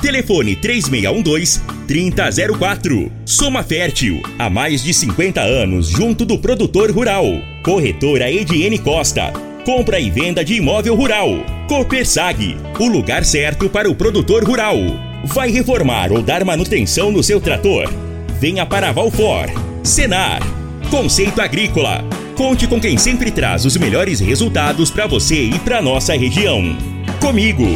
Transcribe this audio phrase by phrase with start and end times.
[0.00, 3.10] Telefone 3612-3004.
[3.24, 7.24] Soma Fértil, há mais de 50 anos junto do produtor rural.
[7.62, 9.32] Corretora Ediene Costa.
[9.64, 11.30] Compra e venda de imóvel rural.
[11.68, 14.76] Copersag, o lugar certo para o produtor rural.
[15.24, 17.92] Vai reformar ou dar manutenção no seu trator?
[18.40, 19.46] Venha para Valfor.
[19.82, 20.40] Senar.
[20.90, 22.04] Conceito Agrícola.
[22.36, 26.62] Conte com quem sempre traz os melhores resultados para você e para nossa região.
[27.20, 27.66] Comigo.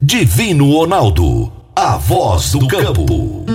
[0.00, 3.46] Divino Ronaldo, a voz do campo.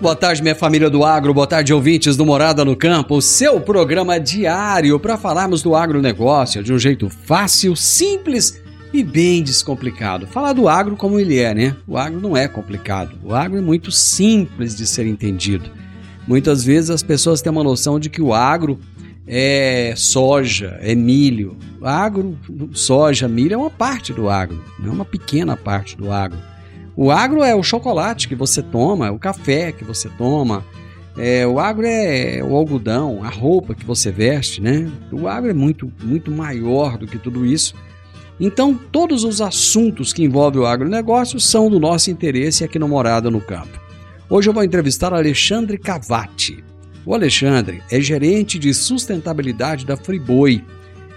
[0.00, 3.60] Boa tarde, minha família do agro, boa tarde, ouvintes do Morada no Campo, o seu
[3.60, 8.62] programa diário para falarmos do agronegócio de um jeito fácil, simples
[8.92, 10.28] e bem descomplicado.
[10.28, 11.76] Falar do agro como ele é, né?
[11.84, 15.68] O agro não é complicado, o agro é muito simples de ser entendido.
[16.28, 18.78] Muitas vezes as pessoas têm uma noção de que o agro
[19.34, 21.56] é soja, é milho.
[21.80, 22.38] Agro,
[22.74, 26.38] soja, milho é uma parte do agro, é uma pequena parte do agro.
[26.94, 30.62] O agro é o chocolate que você toma, é o café que você toma.
[31.16, 34.90] É, o agro é o algodão, a roupa que você veste, né?
[35.10, 37.74] O agro é muito, muito maior do que tudo isso.
[38.38, 43.30] Então, todos os assuntos que envolvem o agronegócio são do nosso interesse aqui no Morada
[43.30, 43.80] no Campo.
[44.28, 46.62] Hoje eu vou entrevistar Alexandre Cavati.
[47.04, 50.64] O Alexandre é gerente de sustentabilidade da Friboi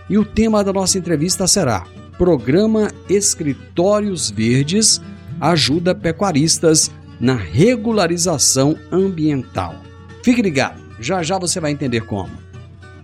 [0.09, 1.85] e o tema da nossa entrevista será
[2.17, 5.01] Programa Escritórios Verdes
[5.39, 9.75] ajuda pecuaristas na regularização ambiental.
[10.23, 12.31] Fique ligado, já já você vai entender como.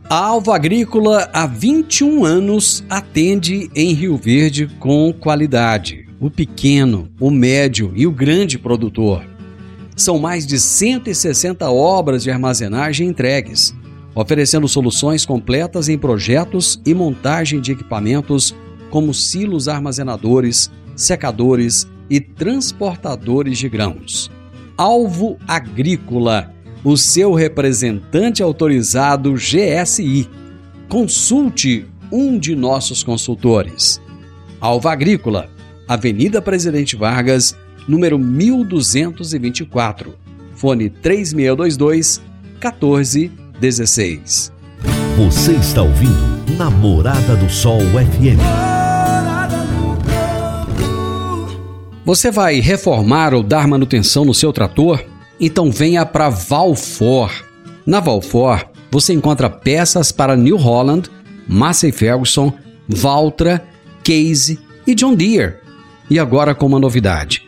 [0.10, 6.08] A Alva Agrícola há 21 anos atende em Rio Verde com qualidade.
[6.20, 9.31] O pequeno, o médio e o grande produtor.
[10.02, 13.72] São mais de 160 obras de armazenagem entregues,
[14.16, 18.56] oferecendo soluções completas em projetos e montagem de equipamentos
[18.90, 24.32] como silos armazenadores, secadores e transportadores de grãos.
[24.76, 26.52] Alvo Agrícola,
[26.84, 30.28] o seu representante autorizado GSI.
[30.90, 34.02] Consulte um de nossos consultores.
[34.60, 35.48] Alvo Agrícola,
[35.88, 37.56] Avenida Presidente Vargas,
[37.88, 40.14] número 1224.
[40.56, 42.22] Fone 3622
[42.60, 44.52] 1416.
[45.18, 48.40] Você está ouvindo Namorada do Sol FM.
[52.06, 55.04] Você vai reformar ou dar manutenção no seu trator?
[55.40, 57.32] Então venha para Valfor.
[57.86, 61.10] Na Valfor, você encontra peças para New Holland,
[61.48, 62.54] Massey Ferguson,
[62.88, 63.64] Valtra,
[64.04, 65.56] Case e John Deere.
[66.10, 67.48] E agora com uma novidade: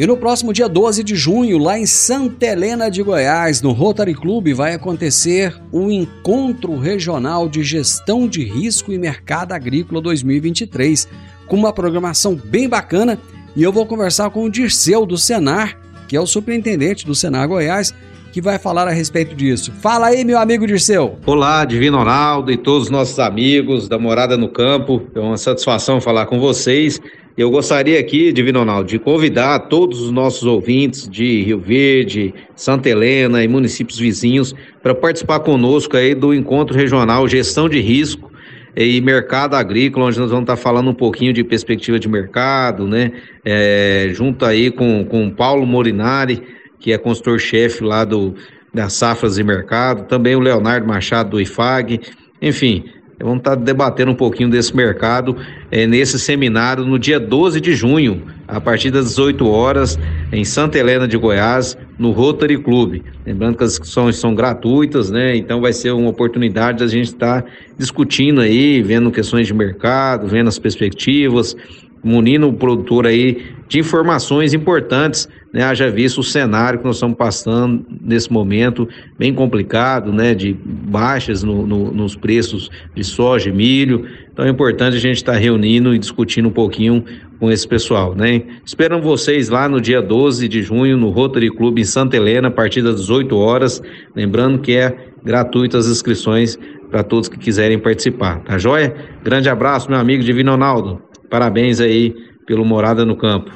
[0.00, 4.14] E no próximo dia 12 de junho, lá em Santa Helena de Goiás, no Rotary
[4.14, 11.06] Club, vai acontecer o Encontro Regional de Gestão de Risco e Mercado Agrícola 2023,
[11.46, 13.18] com uma programação bem bacana.
[13.54, 17.46] E eu vou conversar com o Dirceu do Senar, que é o superintendente do Senar
[17.46, 17.92] Goiás,
[18.32, 19.70] que vai falar a respeito disso.
[19.82, 21.18] Fala aí, meu amigo Dirceu.
[21.26, 25.02] Olá, Divino Ronaldo e todos os nossos amigos da Morada no Campo.
[25.14, 26.98] É uma satisfação falar com vocês.
[27.40, 32.90] Eu gostaria aqui, Divino Ronaldo, de convidar todos os nossos ouvintes de Rio Verde, Santa
[32.90, 38.30] Helena e municípios vizinhos para participar conosco aí do encontro regional Gestão de Risco
[38.76, 43.10] e Mercado Agrícola, onde nós vamos estar falando um pouquinho de perspectiva de mercado, né?
[43.42, 46.42] É, junto aí com, com Paulo Morinari,
[46.78, 48.34] que é consultor-chefe lá do,
[48.74, 52.02] das Safras e Mercado, também o Leonardo Machado do IFAG,
[52.42, 52.84] enfim,
[53.20, 55.36] vamos estar debatendo um pouquinho desse mercado
[55.70, 59.98] é, nesse seminário no dia 12 de junho, a partir das 18 horas,
[60.32, 63.02] em Santa Helena de Goiás, no Rotary Club.
[63.24, 65.36] Lembrando que as inscrições são gratuitas, né?
[65.36, 67.44] Então vai ser uma oportunidade da gente estar
[67.78, 71.54] discutindo aí, vendo questões de mercado, vendo as perspectivas,
[72.02, 75.62] munindo o produtor aí de informações importantes, né?
[75.62, 80.34] Haja visto o cenário que nós estamos passando nesse momento, bem complicado, né?
[80.34, 84.08] De baixas no, no, nos preços de soja e milho.
[84.32, 87.04] Então é importante a gente estar reunindo e discutindo um pouquinho
[87.38, 88.42] com esse pessoal, né?
[88.66, 92.50] Esperam vocês lá no dia 12 de junho no Rotary Club em Santa Helena, a
[92.50, 93.80] partir das 18 horas.
[94.16, 96.58] Lembrando que é gratuito as inscrições
[96.90, 98.92] para todos que quiserem participar, tá joia?
[99.22, 101.00] Grande abraço, meu amigo Divino Ronaldo.
[101.30, 103.52] Parabéns aí pelo Morada no Campo.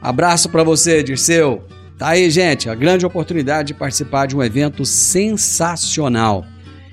[0.00, 1.64] Abraço para você, Dirceu.
[1.98, 6.44] Tá aí, gente, a grande oportunidade de participar de um evento sensacional.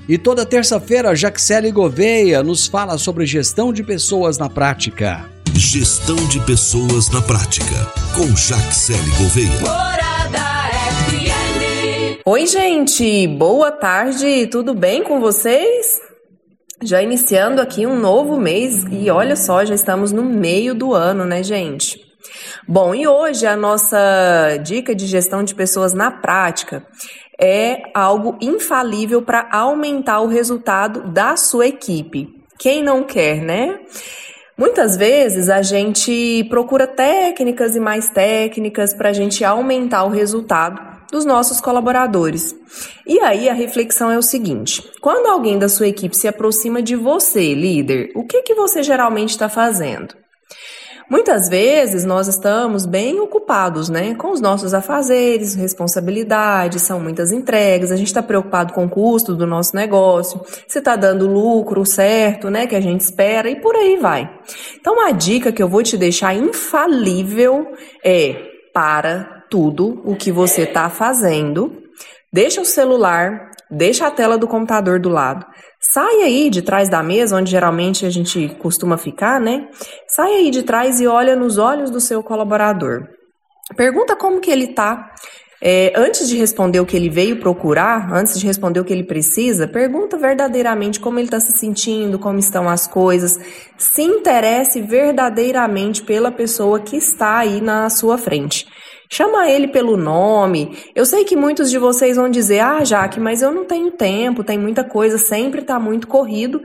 [0.08, 5.24] E toda terça-feira, Jaxele Gouveia nos fala sobre gestão de pessoas na prática.
[5.54, 7.76] Gestão de pessoas na prática,
[8.16, 9.50] com Jaxele Gouveia.
[12.26, 16.09] Oi, gente, boa tarde, tudo bem com vocês?
[16.81, 21.26] Já iniciando aqui um novo mês e olha só, já estamos no meio do ano,
[21.26, 22.00] né, gente?
[22.66, 26.86] Bom, e hoje a nossa dica de gestão de pessoas na prática
[27.38, 32.30] é algo infalível para aumentar o resultado da sua equipe.
[32.58, 33.80] Quem não quer, né?
[34.58, 40.99] Muitas vezes a gente procura técnicas e mais técnicas para a gente aumentar o resultado
[41.12, 42.56] dos nossos colaboradores.
[43.06, 46.96] E aí a reflexão é o seguinte: quando alguém da sua equipe se aproxima de
[46.96, 50.16] você, líder, o que que você geralmente está fazendo?
[51.10, 57.92] Muitas vezes nós estamos bem ocupados, né, com os nossos afazeres, responsabilidades, são muitas entregas,
[57.92, 62.52] a gente está preocupado com o custo do nosso negócio, se está dando lucro certo,
[62.52, 64.30] né, que a gente espera e por aí vai.
[64.80, 67.74] Então a dica que eu vou te deixar infalível
[68.06, 68.36] é
[68.72, 71.84] para tudo o que você está fazendo,
[72.31, 75.46] deixa o celular, deixa a tela do computador do lado,
[75.80, 79.68] sai aí de trás da mesa, onde geralmente a gente costuma ficar, né?
[80.07, 83.07] Sai aí de trás e olha nos olhos do seu colaborador.
[83.75, 85.13] Pergunta como que ele tá.
[85.62, 89.04] É, antes de responder o que ele veio procurar, antes de responder o que ele
[89.04, 93.38] precisa, pergunta verdadeiramente como ele está se sentindo, como estão as coisas.
[93.78, 98.66] Se interesse verdadeiramente pela pessoa que está aí na sua frente.
[99.12, 100.78] Chama ele pelo nome.
[100.94, 104.44] Eu sei que muitos de vocês vão dizer: "Ah, Jaque, mas eu não tenho tempo,
[104.44, 106.62] tem muita coisa, sempre está muito corrido".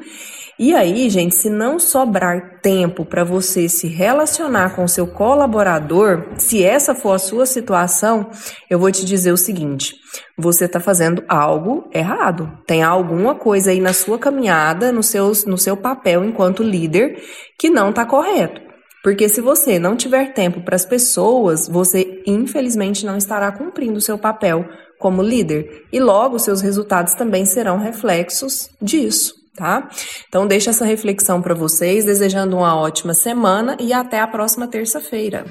[0.57, 6.63] E aí, gente, se não sobrar tempo para você se relacionar com seu colaborador, se
[6.63, 8.31] essa for a sua situação,
[8.71, 9.95] eu vou te dizer o seguinte:
[10.39, 12.57] você está fazendo algo errado.
[12.67, 17.21] Tem alguma coisa aí na sua caminhada, no seu, no seu papel enquanto líder,
[17.59, 18.74] que não está correto.
[19.05, 24.01] Porque se você não tiver tempo para as pessoas, você infelizmente não estará cumprindo o
[24.01, 24.65] seu papel
[24.99, 29.91] como líder e logo seus resultados também serão reflexos disso, tá?
[30.27, 35.45] Então deixa essa reflexão para vocês, desejando uma ótima semana e até a próxima terça-feira.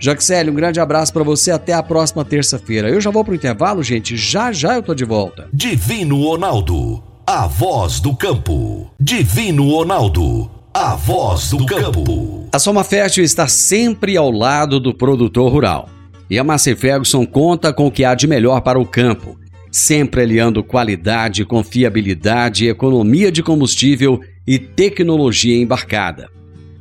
[0.00, 2.90] Jaxele, um grande abraço para você, até a próxima terça-feira.
[2.90, 5.48] Eu já vou pro intervalo, gente, já já eu tô de volta.
[5.52, 8.90] Divino Ronaldo, a voz do campo.
[8.98, 12.48] Divino Ronaldo a voz do campo.
[12.50, 15.88] A Soma Fértil está sempre ao lado do produtor rural.
[16.30, 19.38] E a Massey Ferguson conta com o que há de melhor para o campo,
[19.70, 26.30] sempre aliando qualidade, confiabilidade, economia de combustível e tecnologia embarcada.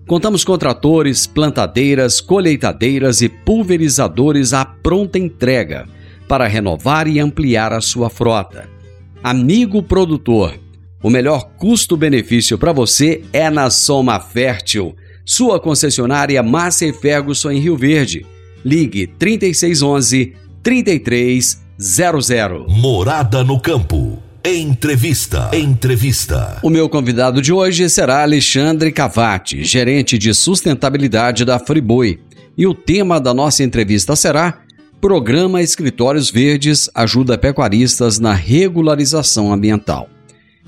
[0.07, 5.85] Contamos com tratores, plantadeiras, colheitadeiras e pulverizadores à pronta entrega
[6.29, 8.69] para renovar e ampliar a sua frota.
[9.21, 10.60] Amigo produtor,
[11.01, 17.77] o melhor custo-benefício para você é na Soma Fértil, sua concessionária Massa Ferguson em Rio
[17.77, 18.25] Verde.
[18.63, 22.67] Ligue 3611 3300.
[22.67, 24.19] Morada no campo.
[24.43, 25.51] Entrevista.
[25.53, 26.57] Entrevista.
[26.63, 32.19] O meu convidado de hoje será Alexandre Cavati, gerente de sustentabilidade da Friboi.
[32.57, 34.59] E o tema da nossa entrevista será
[34.99, 40.09] Programa Escritórios Verdes ajuda pecuaristas na regularização ambiental.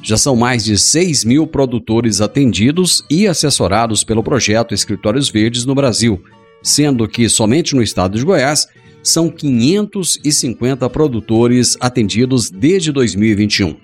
[0.04, 5.74] Já são mais de 6 mil produtores atendidos e assessorados pelo projeto Escritórios Verdes no
[5.74, 6.22] Brasil,
[6.62, 8.68] sendo que somente no estado de Goiás
[9.02, 13.78] são 550 produtores atendidos desde 2021.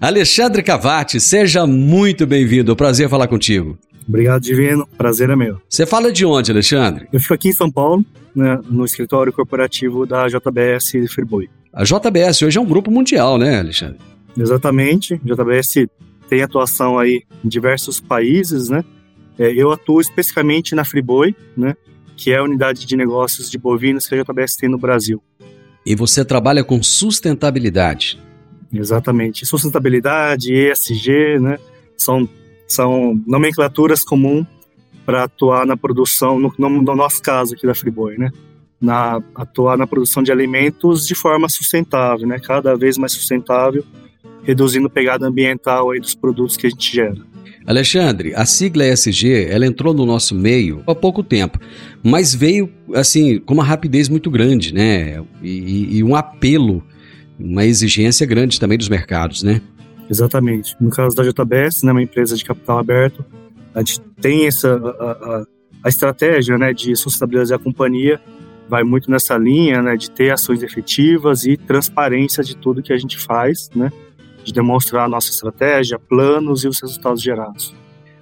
[0.00, 2.76] Alexandre Cavati, seja muito bem-vindo.
[2.76, 3.76] Prazer falar contigo.
[4.06, 4.86] Obrigado, Divino.
[4.96, 5.60] Prazer é meu.
[5.68, 7.08] Você fala de onde, Alexandre?
[7.12, 8.04] Eu fico aqui em São Paulo,
[8.34, 11.48] né, no escritório corporativo da JBS Friboi.
[11.72, 14.13] A JBS hoje é um grupo mundial, né, Alexandre?
[14.36, 15.20] Exatamente.
[15.24, 15.86] JBS
[16.28, 18.84] tem atuação aí em diversos países, né?
[19.38, 21.74] É, eu atuo especificamente na Friboi, né?
[22.16, 25.22] Que é a unidade de negócios de bovinos que a JBS tem no Brasil.
[25.84, 28.18] E você trabalha com sustentabilidade.
[28.72, 29.44] Exatamente.
[29.44, 31.58] Sustentabilidade, ESG, né?
[31.96, 32.28] São,
[32.66, 34.46] são nomenclaturas comuns
[35.04, 38.32] para atuar na produção, no, no, no, nosso caso aqui da Friboi, né?
[38.80, 42.38] Na, atuar na produção de alimentos de forma sustentável, né?
[42.38, 43.84] Cada vez mais sustentável,
[44.44, 47.16] reduzindo a pegada ambiental aí dos produtos que a gente gera.
[47.66, 51.58] Alexandre, a sigla ESG, ela entrou no nosso meio há pouco tempo,
[52.02, 55.22] mas veio assim com uma rapidez muito grande, né?
[55.42, 56.84] E, e um apelo,
[57.38, 59.62] uma exigência grande também dos mercados, né?
[60.10, 60.76] Exatamente.
[60.78, 63.24] No caso da JBS, né, uma empresa de capital aberto,
[63.74, 65.44] a gente tem essa a, a,
[65.84, 68.20] a estratégia, né, de sustentabilizar a companhia
[68.68, 72.96] vai muito nessa linha, né, de ter ações efetivas e transparência de tudo que a
[72.96, 73.92] gente faz, né,
[74.44, 77.74] de demonstrar a nossa estratégia, planos e os resultados gerados.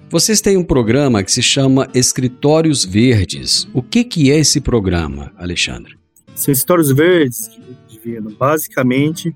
[0.09, 3.67] Vocês têm um programa que se chama Escritórios Verdes.
[3.73, 5.97] O que, que é esse programa, Alexandre?
[6.35, 7.49] Sim, Escritórios Verdes,
[7.87, 9.35] Divino, basicamente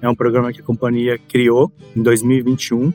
[0.00, 2.92] é um programa que a companhia criou em 2021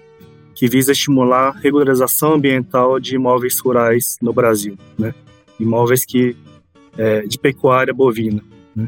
[0.56, 5.14] que visa estimular a regularização ambiental de imóveis rurais no Brasil, né?
[5.60, 6.36] Imóveis que
[6.98, 8.44] é, de pecuária bovina.
[8.76, 8.88] Né?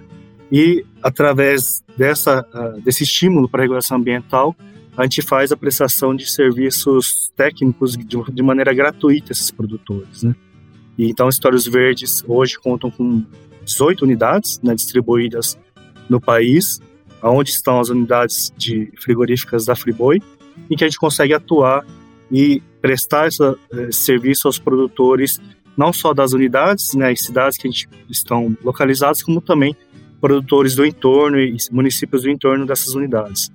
[0.52, 4.56] E através dessa uh, desse estímulo para a regulação ambiental,
[4.98, 10.36] a gente faz a prestação de serviços técnicos de, maneira gratuita a esses produtores, né?
[10.98, 13.26] E então, Histórias Verdes hoje contam com
[13.66, 15.58] 18 unidades né, distribuídas
[16.08, 16.80] no país,
[17.22, 20.22] onde estão as unidades de frigoríficas da Friboi,
[20.70, 21.86] em que a gente consegue atuar
[22.32, 23.44] e prestar esse,
[23.90, 25.42] esse serviço aos produtores,
[25.76, 29.76] não só das unidades, né, as cidades que a gente estão localizadas, como também
[30.20, 33.52] produtores do entorno e municípios do entorno dessas unidades.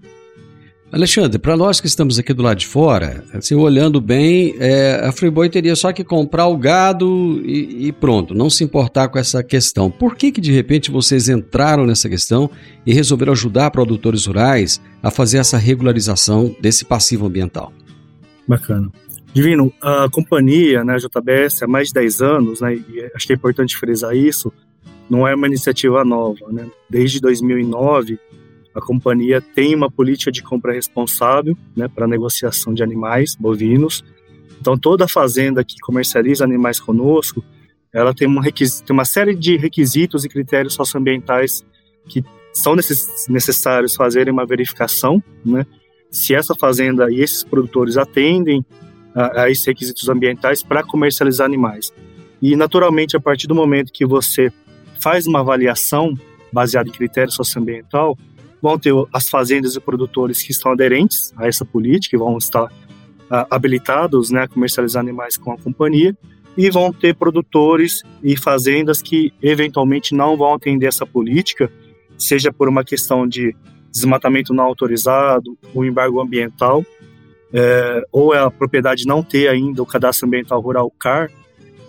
[0.93, 5.13] Alexandre, para nós que estamos aqui do lado de fora, assim, olhando bem, é, a
[5.13, 9.41] Friboi teria só que comprar o gado e, e, pronto, não se importar com essa
[9.41, 9.89] questão.
[9.89, 12.51] Por que que de repente vocês entraram nessa questão
[12.85, 17.73] e resolveram ajudar produtores rurais a fazer essa regularização desse passivo ambiental?
[18.49, 18.91] Bacana.
[19.33, 23.33] Divino, a companhia, né, a JBS, há mais de 10 anos, né, e acho que
[23.33, 24.53] é importante frisar isso,
[25.11, 26.71] não é uma iniciativa nova, né?
[26.89, 28.19] Desde 2009,
[28.73, 34.05] a companhia tem uma política de compra responsável né, para negociação de animais bovinos.
[34.61, 37.43] Então, toda fazenda que comercializa animais conosco,
[37.93, 41.65] ela tem, um tem uma série de requisitos e critérios socioambientais
[42.09, 45.67] que são necess necessários fazerem uma verificação, né?
[46.09, 48.65] Se essa fazenda e esses produtores atendem
[49.15, 51.93] a, a esses requisitos ambientais para comercializar animais.
[52.41, 54.53] E, naturalmente, a partir do momento que você
[55.01, 56.15] faz uma avaliação
[56.53, 58.17] baseada em critério socioambiental,
[58.61, 62.65] vão ter as fazendas e produtores que estão aderentes a essa política e vão estar
[62.65, 66.17] uh, habilitados né, a comercializar animais com a companhia,
[66.57, 71.71] e vão ter produtores e fazendas que eventualmente não vão atender essa política,
[72.19, 73.55] seja por uma questão de
[73.91, 76.85] desmatamento não autorizado, o embargo ambiental,
[77.53, 81.31] é, ou a propriedade não ter ainda o cadastro ambiental rural CAR.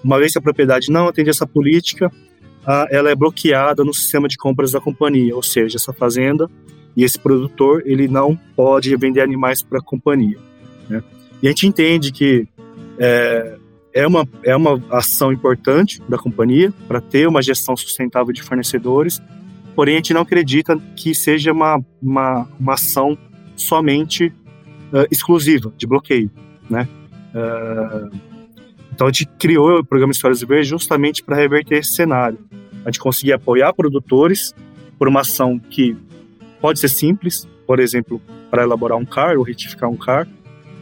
[0.04, 2.12] Uma vez que a propriedade não atende essa política,
[2.90, 6.50] ela é bloqueada no sistema de compras da companhia, ou seja, essa fazenda
[6.96, 10.38] e esse produtor ele não pode vender animais para a companhia.
[10.90, 11.04] Né?
[11.42, 12.48] E a gente entende que
[13.00, 13.58] é,
[13.94, 19.22] é, uma, é uma ação importante da companhia para ter uma gestão sustentável de fornecedores,
[19.76, 23.18] porém a gente não acredita que seja uma, uma, uma ação
[23.56, 24.28] somente
[24.92, 26.30] uh, exclusiva de bloqueio.
[26.70, 26.88] Né?
[27.34, 28.31] Uh,
[29.02, 32.38] então a gente criou o programa Histórias Verdes justamente para reverter esse cenário.
[32.86, 34.54] A gente conseguir apoiar produtores
[35.00, 35.98] por uma ação que
[36.62, 40.28] pode ser simples, por exemplo, para elaborar um CAR ou retificar um CAR,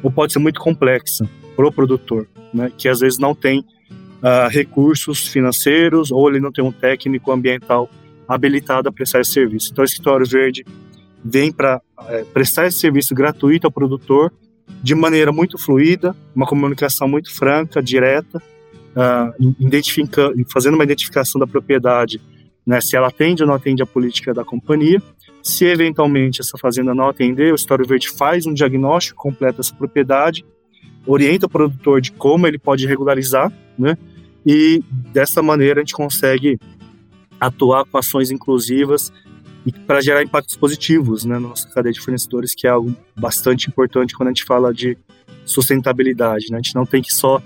[0.04, 4.50] ou pode ser muito complexa para o produtor, né, que às vezes não tem uh,
[4.50, 7.90] recursos financeiros ou ele não tem um técnico ambiental
[8.28, 9.70] habilitado a prestar esse serviço.
[9.72, 10.66] Então, o Escritório Verde
[11.24, 14.34] vem para é, prestar esse serviço gratuito ao produtor
[14.82, 18.42] de maneira muito fluida, uma comunicação muito franca, direta,
[18.96, 22.22] uh, identificando, fazendo uma identificação da propriedade,
[22.66, 25.02] né, se ela atende ou não atende a política da companhia.
[25.42, 30.46] Se eventualmente essa fazenda não atender, o História Verde faz um diagnóstico completo dessa propriedade,
[31.06, 33.98] orienta o produtor de como ele pode regularizar, né,
[34.46, 36.60] e dessa maneira a gente consegue
[37.40, 39.12] atuar com ações inclusivas
[39.66, 43.68] e para gerar impactos positivos né, na nossa cadeia de fornecedores, que é algo bastante
[43.68, 44.98] importante quando a gente fala de
[45.46, 46.48] sustentabilidade.
[46.50, 46.58] Né?
[46.58, 47.42] A gente não tem que só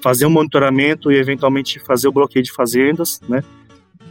[0.00, 3.42] fazer um monitoramento e eventualmente fazer o bloqueio de fazendas, né?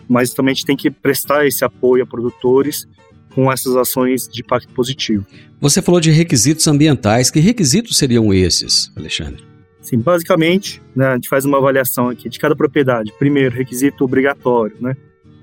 [0.07, 2.87] mas também a gente tem que prestar esse apoio a produtores
[3.33, 5.25] com essas ações de impacto positivo.
[5.59, 7.29] Você falou de requisitos ambientais.
[7.29, 9.43] Que requisitos seriam esses, Alexandre?
[9.81, 13.13] Sim, basicamente, né, a gente faz uma avaliação aqui de cada propriedade.
[13.17, 14.97] Primeiro, requisito obrigatório, né?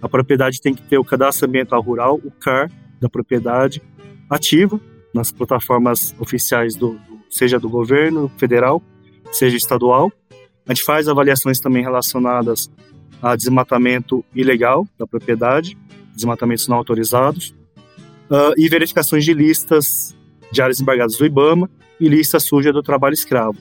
[0.04, 2.70] A propriedade tem que ter o cadastro ambiental rural, o CAR
[3.00, 3.80] da propriedade,
[4.28, 4.78] ativo
[5.14, 8.82] nas plataformas oficiais do, seja do governo federal,
[9.32, 10.12] seja estadual.
[10.68, 12.70] A gente faz avaliações também relacionadas
[13.22, 15.74] a desmatamento ilegal da propriedade,
[16.14, 17.54] desmatamentos não autorizados,
[18.28, 20.14] uh, e verificações de listas
[20.52, 23.56] de áreas embargadas do IBAMA e lista suja do trabalho escravo.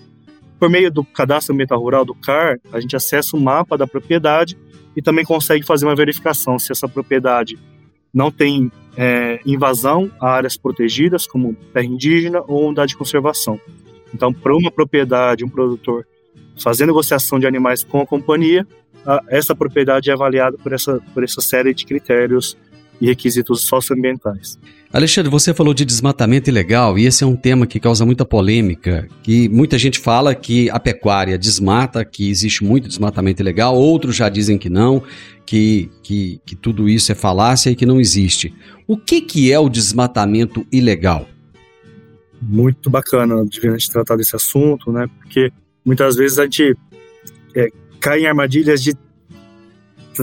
[0.63, 4.57] Por meio do Cadastro Ambiental Rural, do CAR, a gente acessa o mapa da propriedade
[4.95, 7.59] e também consegue fazer uma verificação se essa propriedade
[8.13, 13.59] não tem é, invasão a áreas protegidas, como terra indígena ou unidade de conservação.
[14.13, 16.07] Então, para uma propriedade, um produtor
[16.57, 18.65] fazer negociação de animais com a companhia,
[19.27, 22.57] essa propriedade é avaliada por essa, por essa série de critérios
[22.99, 24.57] e requisitos socioambientais.
[24.93, 29.07] Alexandre, você falou de desmatamento ilegal e esse é um tema que causa muita polêmica,
[29.23, 34.29] que muita gente fala que a pecuária desmata, que existe muito desmatamento ilegal, outros já
[34.29, 35.01] dizem que não,
[35.47, 38.53] que, que, que tudo isso é falácia e que não existe.
[38.87, 41.27] O que, que é o desmatamento ilegal?
[42.39, 45.07] Muito bacana a gente tratar desse assunto, né?
[45.19, 45.51] Porque
[45.83, 46.77] muitas vezes a gente
[47.55, 47.67] é,
[47.99, 48.93] cai em armadilhas de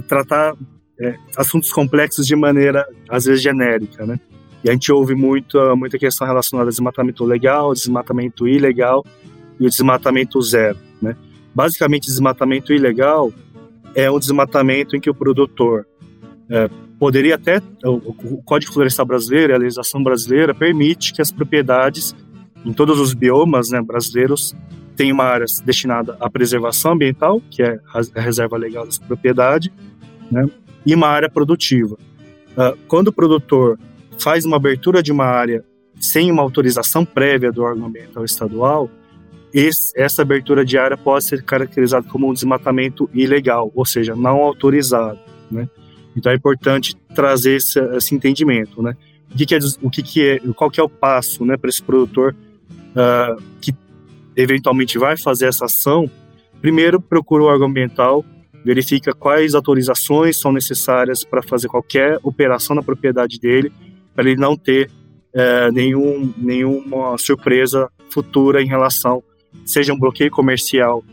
[0.06, 0.54] tratar
[1.00, 4.20] é, assuntos complexos de maneira, às vezes, genérica, né?
[4.62, 9.04] E a gente ouve muito, muita questão relacionada ao desmatamento legal, desmatamento ilegal
[9.58, 11.16] e o desmatamento zero, né?
[11.54, 13.32] Basicamente, desmatamento ilegal
[13.94, 15.86] é um desmatamento em que o produtor
[16.48, 22.14] é, poderia até, o Código Florestal Brasileiro, a legislação brasileira permite que as propriedades
[22.64, 24.54] em todos os biomas né, brasileiros
[24.96, 29.72] tenham uma área destinada à preservação ambiental, que é a reserva legal dessa propriedade,
[30.30, 30.46] né,
[30.84, 31.96] e uma área produtiva.
[32.52, 33.78] Uh, quando o produtor
[34.18, 35.64] faz uma abertura de uma área
[36.00, 38.90] sem uma autorização prévia do órgão ambiental estadual,
[39.52, 44.36] esse, essa abertura de área pode ser caracterizada como um desmatamento ilegal, ou seja, não
[44.36, 45.18] autorizado,
[45.50, 45.68] né?
[46.16, 48.96] Então é importante trazer esse, esse entendimento, né?
[49.32, 51.70] O que, que é, o que, que é, qual que é o passo, né, para
[51.70, 52.34] esse produtor
[52.90, 53.72] uh, que
[54.36, 56.10] eventualmente vai fazer essa ação?
[56.60, 58.24] Primeiro, procura o órgão ambiental
[58.64, 63.72] verifica quais autorizações são necessárias para fazer qualquer operação na propriedade dele,
[64.14, 64.90] para ele não ter
[65.32, 69.22] é, nenhum, nenhuma surpresa futura em relação,
[69.64, 71.04] seja um bloqueio comercial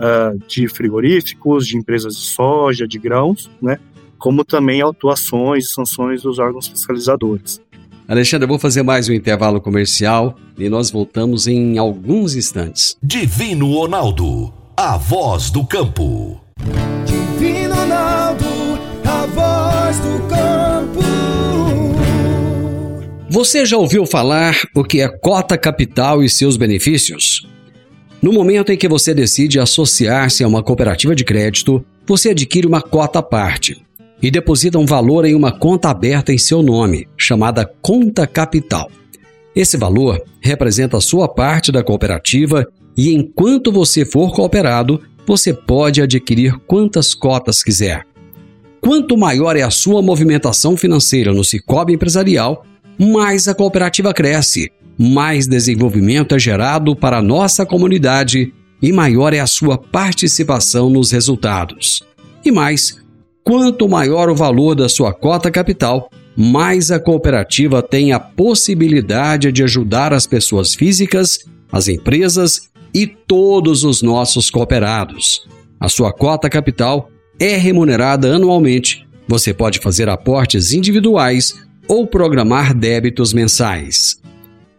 [0.00, 3.78] uh, de frigoríficos, de empresas de soja, de grãos, né,
[4.18, 7.60] como também autuações e sanções dos órgãos fiscalizadores.
[8.08, 12.96] Alexandre, eu vou fazer mais um intervalo comercial e nós voltamos em alguns instantes.
[13.00, 16.40] Divino Ronaldo, a voz do campo.
[19.34, 21.00] Voz do campo.
[23.28, 27.48] Você já ouviu falar o que é cota capital e seus benefícios?
[28.20, 32.82] No momento em que você decide associar-se a uma cooperativa de crédito, você adquire uma
[32.82, 33.80] cota à parte
[34.22, 38.90] e deposita um valor em uma conta aberta em seu nome, chamada conta capital.
[39.54, 42.66] Esse valor representa a sua parte da cooperativa
[42.96, 48.09] e enquanto você for cooperado, você pode adquirir quantas cotas quiser.
[48.80, 52.64] Quanto maior é a sua movimentação financeira no Cicobi Empresarial,
[52.98, 59.40] mais a cooperativa cresce, mais desenvolvimento é gerado para a nossa comunidade e maior é
[59.40, 62.02] a sua participação nos resultados.
[62.42, 62.98] E mais,
[63.44, 69.62] quanto maior o valor da sua cota capital, mais a cooperativa tem a possibilidade de
[69.62, 71.40] ajudar as pessoas físicas,
[71.70, 75.46] as empresas e todos os nossos cooperados.
[75.78, 79.08] A sua cota capital é remunerada anualmente.
[79.26, 81.54] Você pode fazer aportes individuais
[81.88, 84.20] ou programar débitos mensais.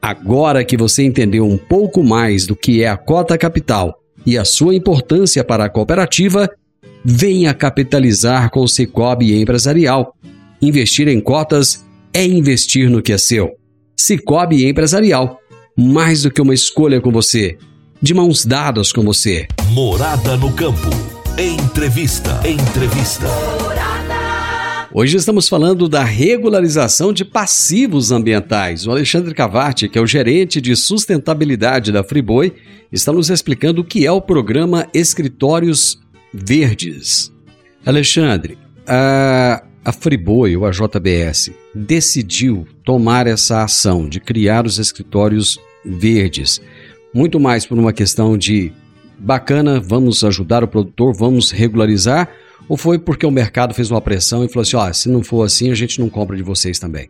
[0.01, 4.45] Agora que você entendeu um pouco mais do que é a cota capital e a
[4.45, 6.49] sua importância para a cooperativa,
[7.03, 10.15] venha capitalizar com o Cicobi Empresarial.
[10.61, 13.51] Investir em cotas é investir no que é seu.
[13.97, 15.39] Cicobi Empresarial,
[15.77, 17.57] mais do que uma escolha com você
[18.01, 19.47] de mãos dadas com você.
[19.71, 21.20] Morada no campo.
[21.37, 22.41] Entrevista.
[22.45, 23.27] Entrevista.
[24.93, 28.85] Hoje estamos falando da regularização de passivos ambientais.
[28.85, 32.53] O Alexandre Cavati, que é o gerente de sustentabilidade da Friboi,
[32.91, 35.99] está nos explicando o que é o programa Escritórios
[36.33, 37.31] Verdes.
[37.85, 45.57] Alexandre, a, a Friboi, ou a JBS, decidiu tomar essa ação de criar os escritórios
[45.85, 46.61] verdes
[47.13, 48.71] muito mais por uma questão de
[49.21, 52.29] bacana, vamos ajudar o produtor, vamos regularizar,
[52.67, 55.43] ou foi porque o mercado fez uma pressão e falou assim: ó, se não for
[55.43, 57.09] assim, a gente não compra de vocês também?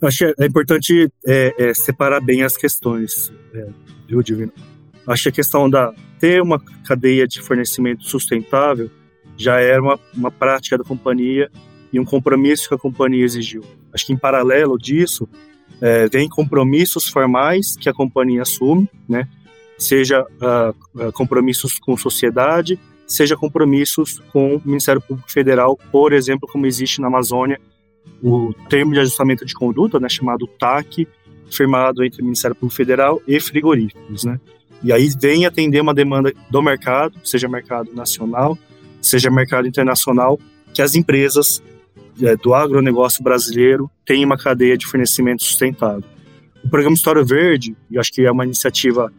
[0.00, 3.66] Eu acho que é importante é, é, separar bem as questões, é,
[4.06, 4.52] viu, Divino?
[5.06, 8.90] Acho que a questão da ter uma cadeia de fornecimento sustentável
[9.36, 11.50] já era uma, uma prática da companhia
[11.92, 13.62] e um compromisso que a companhia exigiu.
[13.92, 15.28] Acho que em paralelo disso,
[15.80, 19.28] é, vem compromissos formais que a companhia assume, né?
[19.78, 26.66] Seja uh, compromissos com sociedade, seja compromissos com o Ministério Público Federal, por exemplo, como
[26.66, 27.60] existe na Amazônia
[28.22, 31.06] o termo de ajustamento de conduta, né, chamado TAC,
[31.50, 34.40] firmado entre o Ministério Público Federal e frigoríficos, né?
[34.82, 38.58] E aí vem atender uma demanda do mercado, seja mercado nacional,
[39.00, 40.38] seja mercado internacional,
[40.74, 41.62] que as empresas
[42.22, 46.04] é, do agronegócio brasileiro tenham uma cadeia de fornecimento sustentável.
[46.64, 49.12] O programa História Verde, e acho que é uma iniciativa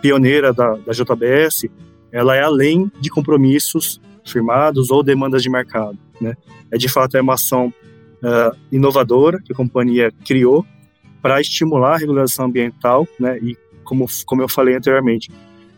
[0.00, 1.66] pioneira da, da JBS,
[2.12, 5.98] ela é além de compromissos firmados ou demandas de mercado.
[6.20, 6.36] Né?
[6.70, 7.72] É de fato é uma ação
[8.22, 10.64] uh, inovadora que a companhia criou
[11.22, 13.38] para estimular a regulação ambiental né?
[13.38, 15.30] e, como, como eu falei anteriormente,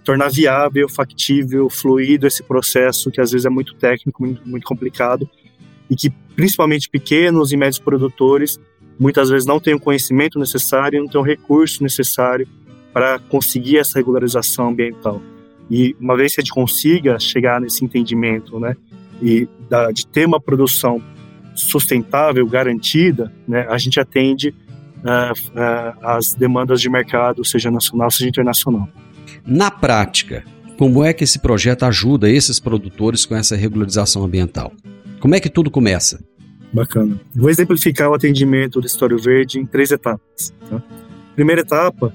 [0.05, 5.29] tornar viável, factível, fluido esse processo que às vezes é muito técnico, muito, muito complicado
[5.89, 8.59] e que principalmente pequenos e médios produtores
[8.99, 12.47] muitas vezes não têm o conhecimento necessário, não têm o recurso necessário
[12.93, 15.21] para conseguir essa regularização ambiental.
[15.71, 18.77] E uma vez que a gente consiga chegar nesse entendimento, né,
[19.23, 21.01] e da, de ter uma produção
[21.55, 28.29] sustentável, garantida, né, a gente atende uh, uh, as demandas de mercado, seja nacional, seja
[28.29, 28.89] internacional.
[29.47, 30.45] Na prática,
[30.77, 34.73] como é que esse projeto ajuda esses produtores com essa regularização ambiental?
[35.21, 36.25] Como é que tudo começa?
[36.73, 37.21] Bacana.
[37.35, 40.55] Vou exemplificar o atendimento do História Verde em três etapas.
[40.69, 40.83] Tá?
[41.35, 42.15] Primeira etapa,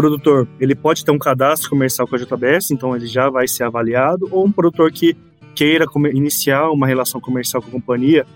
[0.00, 3.64] produtor ele pode ter um cadastro comercial com a JBS, então ele já vai ser
[3.64, 5.14] avaliado, ou um produtor que
[5.54, 5.84] queira
[6.14, 8.26] iniciar uma relação comercial com a companhia,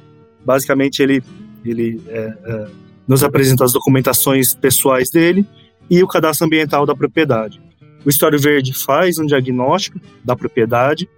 [0.45, 1.23] basicamente ele,
[1.65, 2.67] ele é, é,
[3.09, 5.47] nos apresenta as documentações pessoais dele
[5.89, 7.63] e o cadastro ambiental da propriedade.
[8.05, 11.09] O História Verde faz um diagnóstico da propriedade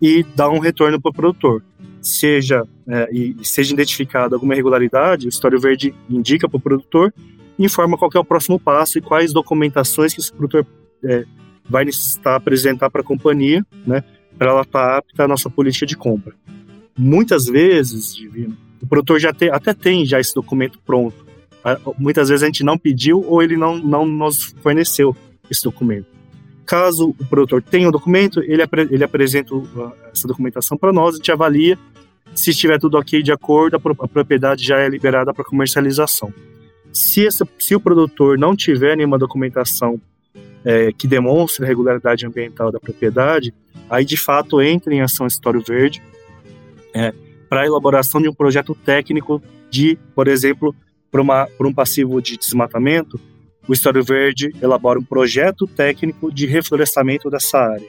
[0.00, 1.62] e dá um retorno para o produtor.
[2.00, 7.12] Seja é, e seja identificada alguma irregularidade, o História Verde indica para o produtor
[7.64, 10.66] informa qual é o próximo passo e quais documentações que esse produtor
[11.04, 11.24] é,
[11.68, 14.02] vai necessitar apresentar para a companhia, né,
[14.38, 16.34] para ela estar tá apta à nossa política de compra.
[16.98, 21.26] Muitas vezes, Divino, o produtor já tem, até tem já esse documento pronto.
[21.98, 25.14] Muitas vezes a gente não pediu ou ele não, não nos forneceu
[25.50, 26.06] esse documento.
[26.64, 29.54] Caso o produtor tenha o documento, ele, ele apresenta
[30.12, 31.78] essa documentação para nós, a gente avalia.
[32.34, 36.32] Se estiver tudo ok de acordo, a propriedade já é liberada para comercialização.
[36.92, 40.00] Se, essa, se o produtor não tiver nenhuma documentação
[40.64, 43.54] é, que demonstre a regularidade ambiental da propriedade,
[43.88, 46.02] aí de fato entra em ação História Verde
[46.94, 47.12] é,
[47.48, 50.74] para a elaboração de um projeto técnico de, por exemplo,
[51.10, 51.22] para
[51.66, 53.20] um passivo de desmatamento,
[53.66, 57.88] o História Verde elabora um projeto técnico de reflorestamento dessa área.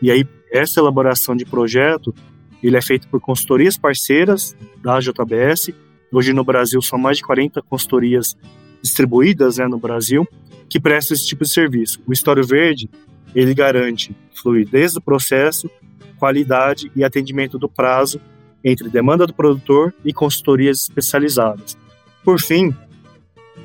[0.00, 2.14] E aí, essa elaboração de projeto,
[2.62, 5.72] ele é feito por consultorias parceiras da JBS
[6.12, 8.36] Hoje no Brasil são mais de 40 consultorias
[8.82, 10.26] distribuídas né, no Brasil
[10.68, 12.00] que prestam esse tipo de serviço.
[12.06, 12.88] O História Verde,
[13.34, 15.70] ele garante fluidez do processo,
[16.18, 18.20] qualidade e atendimento do prazo
[18.62, 21.78] entre demanda do produtor e consultorias especializadas.
[22.24, 22.74] Por fim,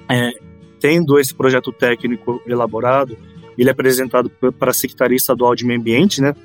[0.09, 0.31] é,
[0.79, 3.17] tendo esse projeto técnico elaborado,
[3.57, 6.35] ele é apresentado para a Secretaria Estadual de Meio Ambiente, né,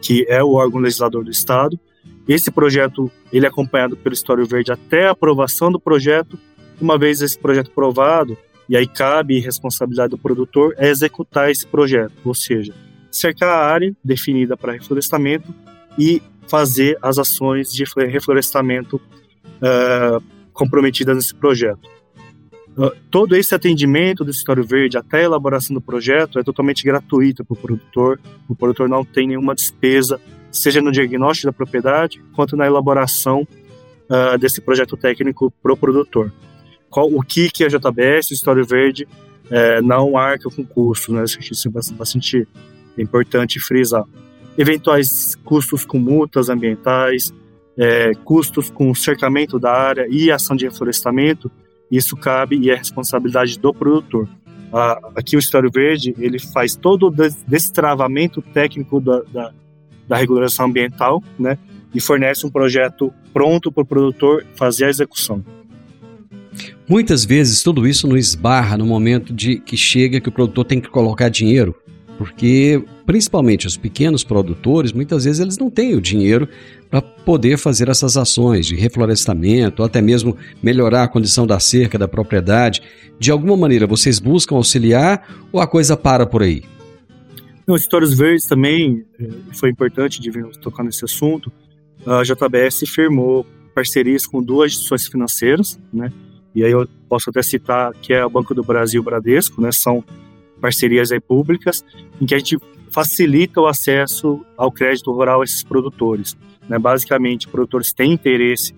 [0.00, 1.78] que é o órgão legislador do Estado,
[2.32, 6.38] esse projeto ele é acompanhado pelo História Verde até a aprovação do projeto.
[6.80, 8.38] Uma vez esse projeto aprovado,
[8.68, 12.72] e aí cabe responsabilidade do produtor é executar esse projeto, ou seja,
[13.10, 15.52] cercar a área definida para reflorestamento
[15.98, 21.88] e fazer as ações de reflorestamento uh, comprometidas nesse projeto.
[22.78, 27.44] Uh, todo esse atendimento do História Verde até a elaboração do projeto é totalmente gratuito
[27.44, 28.20] para o produtor.
[28.48, 33.46] O produtor não tem nenhuma despesa seja no diagnóstico da propriedade, quanto na elaboração
[34.08, 36.32] uh, desse projeto técnico para o produtor.
[36.88, 39.06] Qual, o que, que a JBS, o História Verde,
[39.50, 41.24] é, não arca com custo, né?
[41.24, 42.46] Isso é bastante
[42.96, 44.04] importante frisar.
[44.56, 47.32] Eventuais custos com multas ambientais,
[47.76, 51.50] é, custos com cercamento da área e ação de reflorestamento,
[51.90, 54.28] isso cabe e é responsabilidade do produtor.
[54.72, 59.52] Ah, aqui o História Verde ele faz todo o destravamento técnico da, da,
[60.10, 61.56] da regulação ambiental, né?
[61.94, 65.44] E fornece um projeto pronto para o produtor fazer a execução.
[66.88, 70.80] Muitas vezes tudo isso não esbarra no momento de que chega que o produtor tem
[70.80, 71.76] que colocar dinheiro,
[72.18, 76.48] porque principalmente os pequenos produtores, muitas vezes eles não têm o dinheiro
[76.90, 81.96] para poder fazer essas ações de reflorestamento, ou até mesmo melhorar a condição da cerca
[81.96, 82.82] da propriedade.
[83.16, 86.64] De alguma maneira vocês buscam auxiliar ou a coisa para por aí?
[87.70, 91.52] Os Histórias Verdes também eh, foi importante de vir tocar nesse assunto.
[92.04, 96.12] A JBS firmou parcerias com duas instituições financeiras, né?
[96.52, 99.62] E aí eu posso até citar que é o Banco do Brasil e o Bradesco,
[99.62, 99.70] né?
[99.70, 100.02] São
[100.60, 101.84] parcerias aí públicas,
[102.20, 102.58] em que a gente
[102.90, 106.36] facilita o acesso ao crédito rural a esses produtores.
[106.68, 106.76] Né?
[106.76, 108.72] Basicamente, produtores têm interesse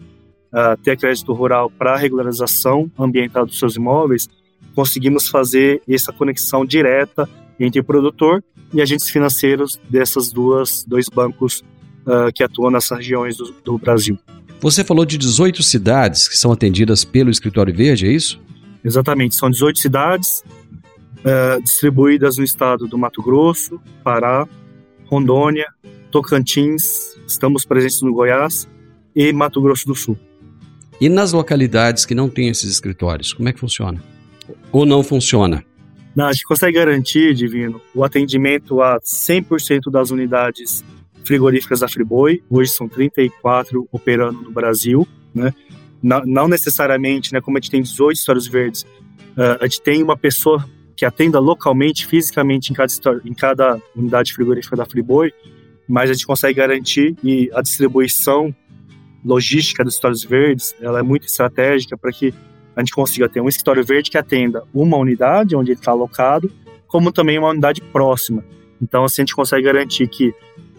[0.52, 4.28] uh, ter crédito rural para regularização ambiental dos seus imóveis,
[4.74, 7.28] conseguimos fazer essa conexão direta
[7.58, 11.62] entre o produtor e agentes financeiros dessas duas dois bancos
[12.06, 14.18] uh, que atuam nessas regiões do, do, Brasil.
[14.60, 18.40] Você falou de 18 cidades que são atendidas pelo Escritório Verde, é isso?
[18.84, 20.42] Exatamente, são 18 cidades
[21.18, 24.48] uh, distribuídas no estado do Mato Grosso, Pará,
[25.06, 25.66] Rondônia,
[26.10, 28.68] Tocantins, estamos presentes no Goiás
[29.14, 30.18] e Mato Grosso do Sul.
[31.00, 34.02] E nas localidades que não têm esses escritórios, como é que funciona?
[34.70, 35.64] Ou não funciona?
[36.18, 40.84] A gente consegue garantir, Divino, o atendimento a 100% das unidades
[41.24, 42.42] frigoríficas da Friboi.
[42.50, 45.54] Hoje são 34 operando no Brasil, né?
[46.02, 50.02] Não, não necessariamente, né, como a gente tem 18 histórias verdes, uh, a gente tem
[50.02, 52.92] uma pessoa que atenda localmente, fisicamente em cada,
[53.24, 55.32] em cada unidade frigorífica da Friboi,
[55.88, 58.54] mas a gente consegue garantir e a distribuição
[59.24, 62.34] logística dos escritórios verdes, ela é muito estratégica para que
[62.74, 66.50] a gente consiga ter um escritório verde que atenda uma unidade onde ele está alocado,
[66.86, 68.44] como também uma unidade próxima.
[68.80, 70.34] Então, assim, a gente consegue garantir que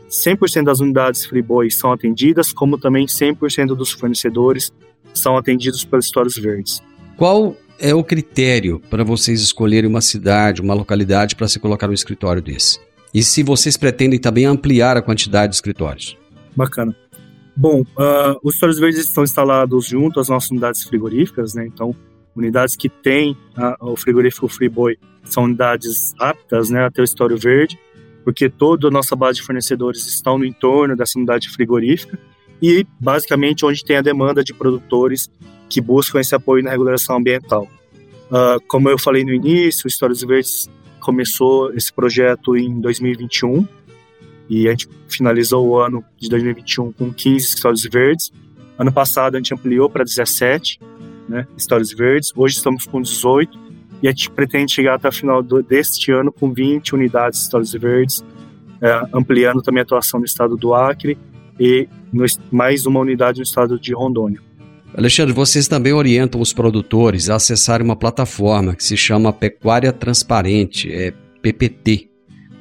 [0.10, 4.72] 100% das unidades Friboi são atendidas, como também 100% dos fornecedores
[5.14, 6.84] são atendidos pelos escritórios verdes.
[7.18, 11.94] Qual é o critério para vocês escolherem uma cidade, uma localidade para se colocar um
[11.94, 12.80] escritório desse?
[13.14, 16.18] E se vocês pretendem também ampliar a quantidade de escritórios?
[16.56, 16.96] Bacana.
[17.56, 21.66] Bom, uh, os escritórios verdes estão instalados junto às nossas unidades frigoríficas, né?
[21.68, 21.96] Então,
[22.36, 27.80] unidades que têm uh, o frigorífico Friboi são unidades aptas né, o escritório verde,
[28.24, 32.18] porque toda a nossa base de fornecedores estão no entorno dessa unidade frigorífica
[32.62, 35.30] e, basicamente, onde tem a demanda de produtores
[35.70, 37.68] que buscam esse apoio na regulação ambiental.
[38.32, 43.68] Uh, como eu falei no início, o Histórias Verdes começou esse projeto em 2021,
[44.54, 48.32] e a gente finalizou o ano de 2021 com 15 escritórios verdes.
[48.78, 50.80] Ano passado a gente ampliou para 17
[51.28, 52.32] né, escritórios verdes.
[52.36, 53.58] Hoje estamos com 18
[54.04, 57.46] e a gente pretende chegar até o final do, deste ano com 20 unidades de
[57.46, 58.24] escritórios verdes,
[58.80, 61.18] é, ampliando também a atuação no estado do Acre
[61.60, 64.40] e no, mais uma unidade no estado de Rondônia.
[64.96, 70.92] Alexandre, vocês também orientam os produtores a acessarem uma plataforma que se chama Pecuária Transparente,
[70.92, 71.12] é
[71.42, 72.13] PPT.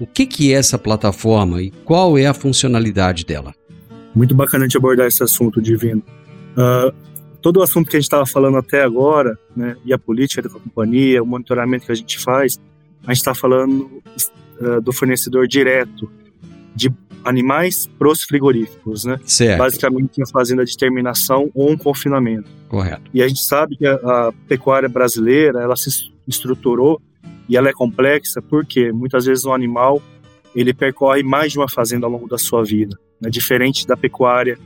[0.03, 3.55] O que, que é essa plataforma e qual é a funcionalidade dela?
[4.13, 6.03] Muito bacana de abordar esse assunto, Divino.
[6.57, 6.93] Uh,
[7.41, 10.49] todo o assunto que a gente estava falando até agora, né, e a política da
[10.49, 12.59] companhia, o monitoramento que a gente faz,
[13.07, 14.03] a gente está falando
[14.61, 16.11] uh, do fornecedor direto
[16.75, 16.93] de
[17.25, 19.21] animais para os frigoríficos, né?
[19.25, 19.61] Certo.
[19.61, 22.51] Basicamente uma fazenda de terminação ou um confinamento.
[22.69, 23.09] Correto.
[23.15, 27.01] E a gente sabe que a, a pecuária brasileira, ela se estruturou
[27.49, 30.03] e ela é complexa porque muitas vezes um animal
[30.55, 33.31] ele percorre mais de uma fazenda ao longo da sua vida, né?
[33.31, 34.59] diferente da pecuária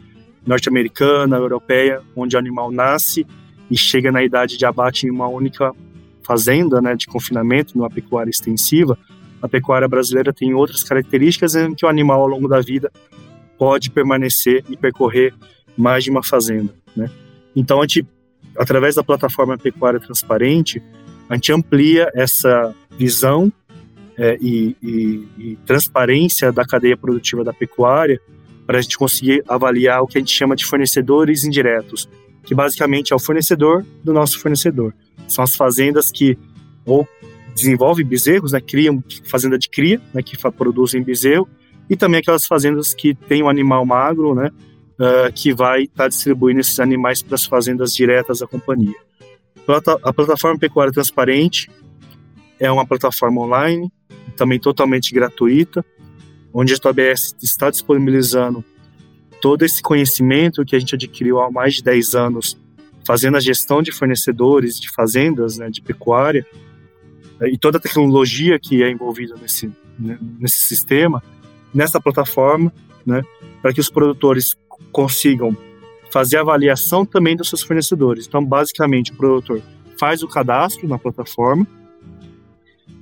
[0.47, 3.27] norte-americana, europeia, onde o animal nasce
[3.71, 5.73] e chega na idade de abate em uma única
[6.23, 8.97] fazenda, né, de confinamento, numa pecuária extensiva.
[9.43, 12.91] A pecuária brasileira tem outras características em que o animal ao longo da vida
[13.59, 15.35] pode permanecer e percorrer
[15.77, 17.11] mais de uma fazenda, né?
[17.55, 18.07] Então a gente,
[18.57, 20.83] através da plataforma Pecuária Transparente,
[21.29, 23.53] a gente amplia essa visão
[24.19, 28.21] é, e, e, e, transparência da cadeia produtiva da pecuária
[28.67, 32.09] para a gente conseguir avaliar o que a gente chama de fornecedores indiretos,
[32.43, 34.95] que basicamente é o fornecedor do nosso fornecedor.
[35.29, 36.39] São as fazendas que
[36.85, 37.07] ou
[37.55, 41.49] desenvolvem bezerros, né, criam fazenda de cria, né, que produzem bezerro,
[41.89, 44.51] e também aquelas fazendas que têm um animal magro, né,
[44.99, 49.06] uh, que vai estar tá distribuindo esses animais para as fazendas diretas da companhia.
[50.03, 51.69] A plataforma Pecuária Transparente
[52.59, 53.91] é uma plataforma online,
[54.37, 55.85] também totalmente gratuita,
[56.53, 58.65] onde a JBS está disponibilizando
[59.41, 62.57] todo esse conhecimento que a gente adquiriu há mais de 10 anos,
[63.05, 66.47] fazendo a gestão de fornecedores, de fazendas, né, de pecuária,
[67.41, 71.23] eh, e toda a tecnologia que é envolvida nesse, né, nesse sistema,
[71.75, 72.73] nessa plataforma,
[73.05, 73.23] né,
[73.61, 74.57] para que os produtores
[74.91, 75.57] consigam
[76.17, 78.27] fazer avaliação também dos seus fornecedores.
[78.27, 79.61] Então, basicamente, o produtor
[79.99, 81.67] faz o cadastro na plataforma,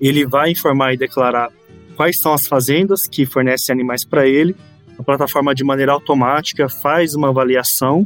[0.00, 1.48] ele vai informar e declarar
[1.94, 4.56] quais são as fazendas que fornecem animais para ele.
[4.98, 8.04] A plataforma, de maneira automática, faz uma avaliação,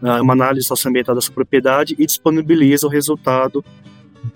[0.00, 3.64] ah, uma análise socioambiental dessa propriedade e disponibiliza o resultado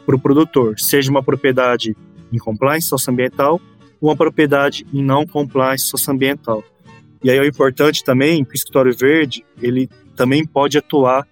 [0.04, 1.96] para o produtor, seja uma propriedade
[2.32, 3.60] em compliance socioambiental
[4.00, 6.64] ou uma propriedade em não compliance socioambiental.
[7.22, 11.26] E aí é importante também que o escritório verde ele também pode atuar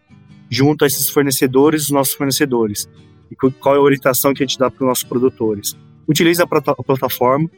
[0.48, 2.88] junto a esses fornecedores, os nossos fornecedores.
[3.30, 5.76] E qual é a orientação que a gente dá para os nossos produtores?
[6.10, 7.48] utilize a, a plataforma,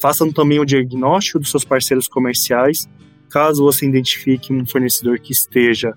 [0.00, 2.86] façam também o diagnóstico dos seus parceiros comerciais.
[3.30, 5.94] Caso você identifique um fornecedor que esteja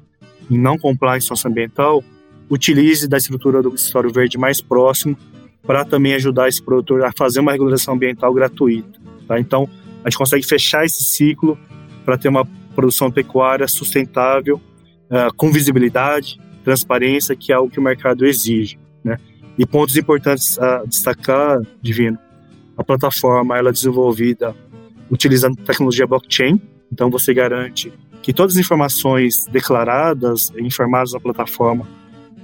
[0.50, 2.04] em não compliance socioambiental,
[2.50, 5.16] utilize da estrutura do escritório verde mais próximo
[5.62, 9.00] para também ajudar esse produtor a fazer uma regulação ambiental gratuita.
[9.28, 9.40] Tá?
[9.40, 9.70] Então,
[10.04, 11.58] a gente consegue fechar esse ciclo
[12.06, 14.62] para ter uma produção pecuária sustentável,
[15.10, 18.80] uh, com visibilidade, transparência, que é algo que o mercado exige.
[19.04, 19.18] Né?
[19.58, 22.18] E pontos importantes a destacar, Divino,
[22.78, 24.56] a plataforma ela é desenvolvida
[25.12, 31.88] utilizando tecnologia blockchain, então você garante que todas as informações declaradas e informadas na plataforma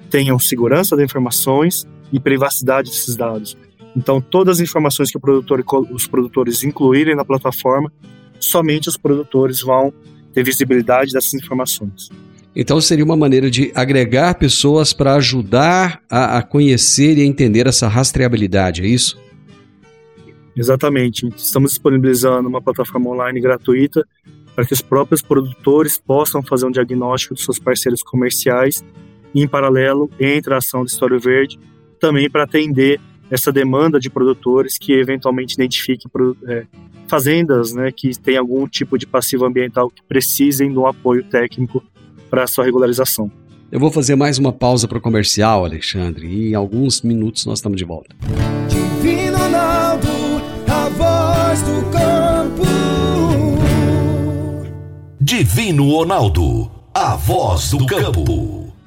[0.09, 3.57] tenham segurança das informações e privacidade desses dados.
[3.95, 7.91] Então, todas as informações que produtor, os produtores incluírem na plataforma,
[8.39, 9.93] somente os produtores vão
[10.33, 12.09] ter visibilidade dessas informações.
[12.55, 17.67] Então, seria uma maneira de agregar pessoas para ajudar a, a conhecer e a entender
[17.67, 19.17] essa rastreabilidade, é isso?
[20.55, 21.27] Exatamente.
[21.35, 24.05] Estamos disponibilizando uma plataforma online gratuita
[24.55, 28.83] para que os próprios produtores possam fazer um diagnóstico dos seus parceiros comerciais
[29.33, 31.59] e, em paralelo, entre a ação do História Verde,
[31.99, 36.09] também para atender essa demanda de produtores que eventualmente identifiquem
[36.47, 36.65] é,
[37.07, 41.83] fazendas né, que têm algum tipo de passivo ambiental que precisem de um apoio técnico
[42.29, 43.31] para sua regularização.
[43.71, 47.59] Eu vou fazer mais uma pausa para o comercial, Alexandre, e em alguns minutos nós
[47.59, 48.15] estamos de volta.
[48.69, 50.09] Divino Ronaldo,
[50.67, 52.63] a voz do campo.
[55.19, 58.64] Divino Ronaldo, a voz do campo.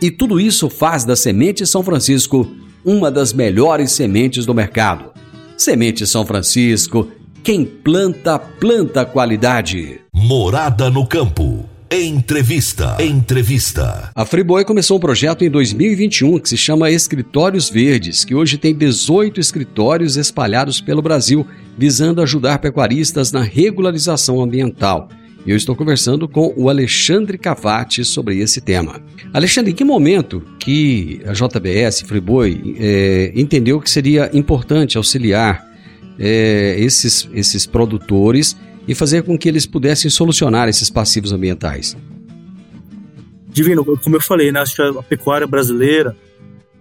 [0.00, 2.48] e tudo isso faz da Semente São Francisco
[2.84, 5.10] uma das melhores sementes do mercado.
[5.56, 7.08] Semente São Francisco,
[7.42, 10.00] quem planta, planta qualidade.
[10.12, 11.68] Morada no campo.
[11.90, 12.96] Entrevista.
[13.02, 14.10] Entrevista.
[14.14, 18.74] A Friboi começou um projeto em 2021 que se chama Escritórios Verdes, que hoje tem
[18.74, 21.46] 18 escritórios espalhados pelo Brasil,
[21.78, 25.08] visando ajudar pecuaristas na regularização ambiental.
[25.48, 29.00] E eu estou conversando com o Alexandre Cavati sobre esse tema.
[29.32, 35.66] Alexandre, em que momento que a JBS Friboi é, entendeu que seria importante auxiliar
[36.18, 38.54] é, esses, esses produtores
[38.86, 41.96] e fazer com que eles pudessem solucionar esses passivos ambientais?
[43.48, 46.14] Divino, como eu falei, né, acho que a pecuária brasileira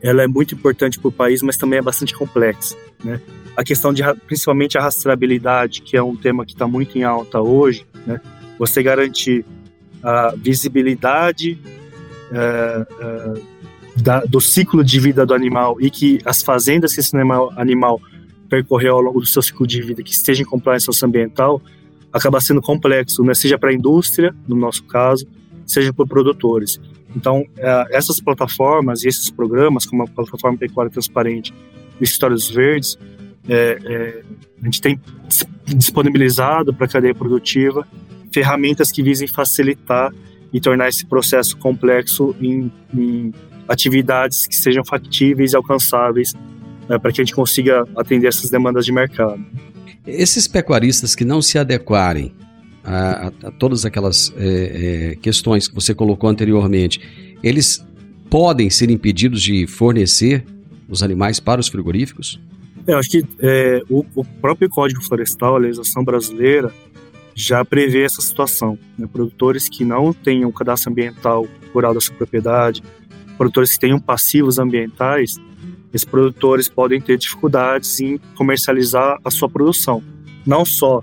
[0.02, 2.76] ela é muito importante para o país, mas também é bastante complexa.
[3.02, 3.22] Né?
[3.56, 7.40] A questão de, principalmente a rastreabilidade, que é um tema que está muito em alta
[7.40, 8.20] hoje, né?
[8.58, 9.46] Você garantir
[10.04, 11.60] a visibilidade
[12.32, 13.34] é, é,
[14.02, 18.02] da, do ciclo de vida do animal e que as fazendas que esse animal, animal
[18.50, 21.62] percorreu ao longo do seu ciclo de vida, que estejam em compliance socioambiental,
[22.12, 23.34] acaba sendo complexo, né?
[23.34, 25.28] seja para a indústria, no nosso caso,
[25.66, 26.80] seja por produtores.
[27.16, 31.54] Então, é, essas plataformas e esses programas, como a plataforma Pecuária Transparente
[32.00, 32.98] e Histórias Verdes,
[33.50, 34.24] é, é,
[34.62, 35.00] a gente tem
[35.66, 37.88] disponibilizado para a cadeia produtiva
[38.38, 40.14] ferramentas que visem facilitar
[40.54, 43.34] e tornar esse processo complexo em, em
[43.68, 46.34] atividades que sejam factíveis e alcançáveis
[46.88, 49.44] né, para que a gente consiga atender essas demandas de mercado.
[50.06, 52.32] Esses pecuaristas que não se adequarem
[52.84, 57.02] a, a, a todas aquelas é, é, questões que você colocou anteriormente,
[57.42, 57.84] eles
[58.30, 60.46] podem ser impedidos de fornecer
[60.88, 62.40] os animais para os frigoríficos?
[62.86, 66.72] Eu acho que é, o, o, próprio Código Florestal, a legislação brasileira,
[67.40, 68.80] já prevê essa situação.
[68.98, 69.06] Né?
[69.06, 72.82] Produtores que não tenham cadastro ambiental rural da sua propriedade,
[73.38, 75.38] produtores que tenham passivos ambientais,
[75.94, 80.04] esses produtores podem ter dificuldades em comercializar a sua produção,
[80.48, 81.00] não só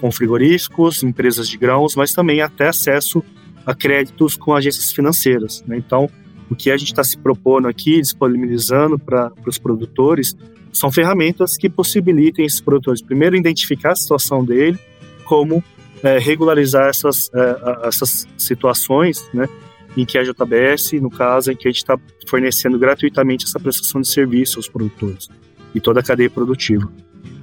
[0.00, 3.22] com frigoríficos, empresas de grãos, mas também até acesso
[3.66, 5.62] a créditos com agências financeiras.
[5.66, 5.76] Né?
[5.76, 6.08] Então,
[6.48, 10.34] o que a gente está se propondo aqui, disponibilizando para os produtores,
[10.72, 14.78] são ferramentas que possibilitem esses produtores, primeiro, identificar a situação dele,
[15.24, 15.62] como
[16.04, 19.48] é, regularizar essas, é, essas situações, né,
[19.96, 24.00] em que a JBS, no caso, em que a gente está fornecendo gratuitamente essa prestação
[24.00, 25.28] de serviço aos produtores
[25.74, 26.92] e toda a cadeia produtiva.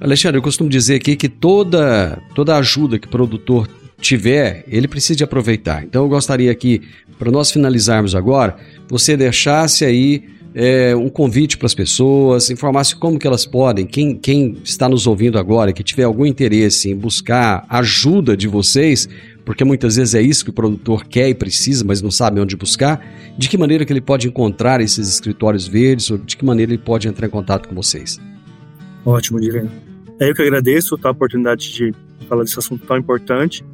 [0.00, 3.68] Alexandre, eu costumo dizer aqui que toda, toda ajuda que o produtor
[4.00, 5.84] tiver, ele precisa de aproveitar.
[5.84, 6.82] Então eu gostaria aqui,
[7.18, 8.56] para nós finalizarmos agora,
[8.88, 10.24] você deixasse aí
[10.54, 15.06] é, um convite para as pessoas, informasse como que elas podem, quem, quem está nos
[15.06, 19.08] ouvindo agora, que tiver algum interesse em buscar ajuda de vocês,
[19.44, 22.56] porque muitas vezes é isso que o produtor quer e precisa, mas não sabe onde
[22.56, 23.04] buscar,
[23.36, 26.82] de que maneira que ele pode encontrar esses escritórios verdes ou de que maneira ele
[26.82, 28.20] pode entrar em contato com vocês?
[29.04, 29.70] Ótimo, Divino.
[30.20, 31.94] É eu que agradeço tá, a oportunidade de
[32.28, 33.64] falar desse assunto tão importante.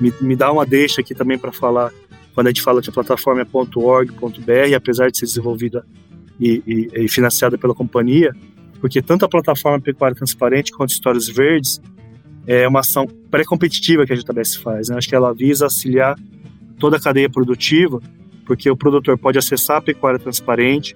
[0.00, 1.92] me, me dá uma deixa aqui também para falar,
[2.36, 5.86] quando a gente fala que a plataforma é .org.br, apesar de ser desenvolvida
[6.38, 8.30] e, e, e, financiada pela companhia,
[8.78, 11.80] porque tanto a plataforma Pecuária Transparente quanto Histórias Verdes
[12.46, 14.90] é uma ação pré-competitiva que a JBS faz.
[14.90, 14.98] Né?
[14.98, 16.14] Acho que ela visa auxiliar
[16.78, 18.02] toda a cadeia produtiva,
[18.44, 20.94] porque o produtor pode acessar a Pecuária Transparente,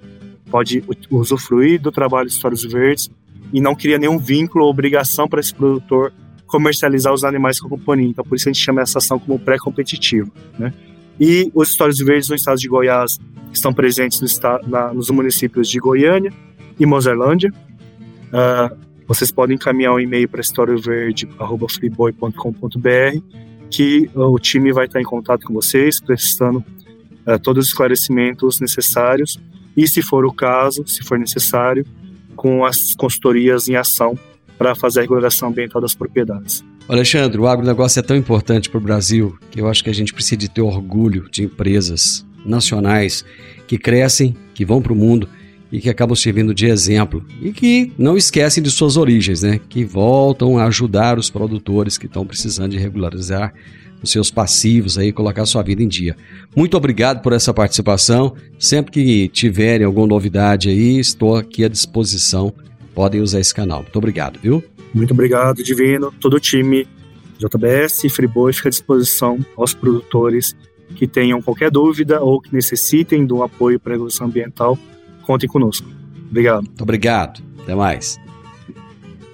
[0.51, 3.09] pode usufruir do trabalho de Histórias Verdes
[3.51, 6.13] e não cria nenhum vínculo ou obrigação para esse produtor
[6.47, 8.11] comercializar os animais com a companhia.
[8.11, 10.31] Então, por isso a gente chama essa ação como pré-competitivo.
[10.59, 10.75] Né?
[11.21, 13.21] E os Histórios Verdes no estado de Goiás
[13.53, 16.33] estão presentes no estado, na, nos municípios de Goiânia
[16.79, 17.53] e Mozerlândia.
[18.33, 18.71] Uh,
[19.07, 23.21] vocês podem encaminhar um e-mail para historioverde.freeboy.com.br
[23.69, 26.65] que o time vai estar em contato com vocês, prestando
[27.27, 29.39] uh, todos os esclarecimentos necessários
[29.77, 31.85] e, se for o caso, se for necessário,
[32.35, 34.19] com as consultorias em ação
[34.57, 36.65] para fazer a regulação ambiental das propriedades.
[36.91, 40.13] Alexandre, o agronegócio é tão importante para o Brasil que eu acho que a gente
[40.13, 43.25] precisa de ter orgulho de empresas nacionais
[43.69, 45.29] que crescem, que vão para o mundo
[45.71, 49.61] e que acabam servindo de exemplo e que não esquecem de suas origens, né?
[49.69, 53.55] Que voltam a ajudar os produtores que estão precisando de regularizar
[54.03, 56.17] os seus passivos aí, colocar sua vida em dia.
[56.57, 58.35] Muito obrigado por essa participação.
[58.59, 62.53] Sempre que tiverem alguma novidade aí, estou aqui à disposição
[62.95, 63.83] podem usar esse canal.
[63.83, 64.63] Muito obrigado, viu?
[64.95, 66.13] Muito obrigado, Divino.
[66.21, 66.87] Todo o time
[67.39, 70.55] JBS e Friboi fica à disposição aos produtores
[70.95, 74.79] que tenham qualquer dúvida ou que necessitem um apoio para a regulação ambiental.
[75.23, 75.89] Contem conosco.
[76.29, 76.65] Obrigado.
[76.65, 77.43] Muito obrigado.
[77.63, 78.19] Até mais.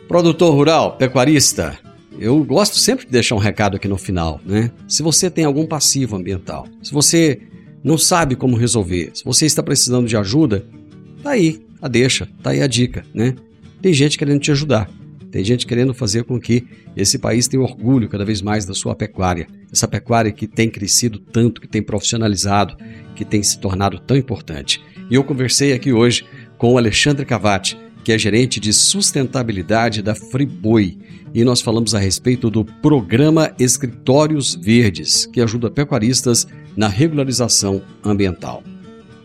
[0.06, 1.76] Produtor rural, pecuarista,
[2.18, 4.70] eu gosto sempre de deixar um recado aqui no final, né?
[4.86, 7.40] Se você tem algum passivo ambiental, se você
[7.82, 10.64] não sabe como resolver, se você está precisando de ajuda,
[11.22, 13.34] tá aí, a deixa, tá aí a dica, né?
[13.82, 14.88] Tem gente querendo te ajudar.
[15.30, 16.64] Tem gente querendo fazer com que
[16.96, 19.46] esse país tenha orgulho cada vez mais da sua pecuária.
[19.72, 22.76] Essa pecuária que tem crescido tanto, que tem profissionalizado,
[23.14, 24.82] que tem se tornado tão importante.
[25.10, 26.24] E eu conversei aqui hoje
[26.56, 30.96] com o Alexandre Cavati, que é gerente de sustentabilidade da Friboi.
[31.34, 36.46] E nós falamos a respeito do programa Escritórios Verdes, que ajuda pecuaristas
[36.76, 38.62] na regularização ambiental.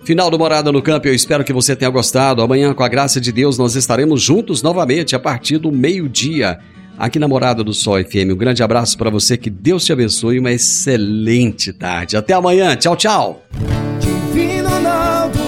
[0.03, 2.41] Final do Morada no Campo, eu espero que você tenha gostado.
[2.41, 6.57] Amanhã, com a graça de Deus, nós estaremos juntos novamente a partir do meio-dia,
[6.97, 8.31] aqui na Morada do Sol FM.
[8.31, 12.17] Um grande abraço para você, que Deus te abençoe e uma excelente tarde.
[12.17, 13.45] Até amanhã, tchau, tchau.
[13.99, 15.39] Divino Ronaldo,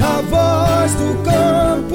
[0.00, 1.94] a voz do campo.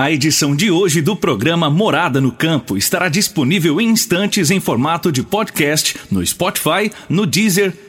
[0.00, 5.12] A edição de hoje do programa Morada no Campo estará disponível em instantes em formato
[5.12, 7.87] de podcast no Spotify, no Deezer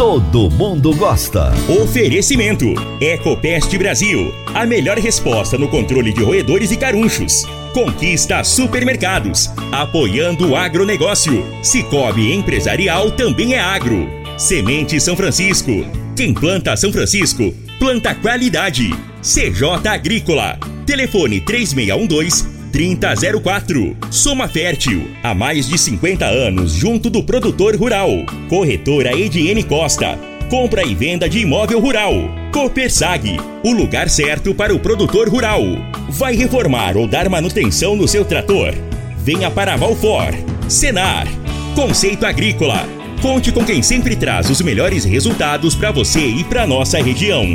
[0.00, 1.52] Todo mundo gosta.
[1.68, 2.64] Oferecimento:
[3.02, 4.32] Ecopest Brasil.
[4.54, 7.44] A melhor resposta no controle de roedores e carunchos.
[7.74, 11.44] Conquista Supermercados, apoiando o agronegócio.
[11.62, 14.08] Cicobi Empresarial também é agro.
[14.38, 15.84] Semente São Francisco.
[16.16, 18.88] Quem planta São Francisco, planta qualidade.
[19.20, 20.58] CJ Agrícola.
[20.86, 23.96] Telefone 3612 3004.
[24.10, 25.10] Soma Fértil.
[25.22, 28.10] Há mais de 50 anos junto do produtor rural.
[28.48, 30.18] Corretora Ediene Costa
[30.50, 32.12] compra e venda de imóvel rural.
[32.52, 35.62] Copersag, o lugar certo para o produtor rural.
[36.08, 38.74] Vai reformar ou dar manutenção no seu trator?
[39.18, 40.34] Venha para Valfor.
[40.68, 41.26] Senar,
[41.74, 42.84] Conceito Agrícola.
[43.22, 47.46] Conte com quem sempre traz os melhores resultados para você e para nossa região.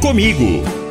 [0.00, 0.85] Comigo.